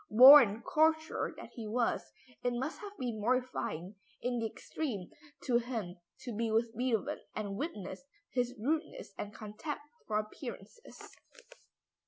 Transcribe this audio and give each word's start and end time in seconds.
Born 0.09 0.63
courtier 0.63 1.35
that 1.37 1.51
he 1.53 1.67
was, 1.67 2.11
it 2.43 2.53
must 2.53 2.79
have 2.79 2.97
been 2.97 3.21
mortifying 3.21 3.97
in 4.19 4.39
the 4.39 4.47
extreme 4.47 5.11
to 5.43 5.59
him 5.59 5.97
to 6.21 6.35
be 6.35 6.49
with 6.51 6.75
Beethoven 6.75 7.19
and 7.35 7.55
witness 7.55 8.03
his 8.31 8.55
rudeness 8.59 9.13
and 9.19 9.31
contempt 9.31 9.83
for 10.07 10.17
appearances. 10.17 11.15